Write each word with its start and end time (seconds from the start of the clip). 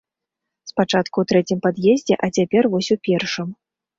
Спачатку 0.69 1.15
ў 1.23 1.31
трэцім 1.31 1.59
пад'ездзе, 1.65 2.17
а 2.27 2.31
цяпер 2.39 2.69
вось 2.77 2.89
у 2.95 2.97
першым. 3.09 3.55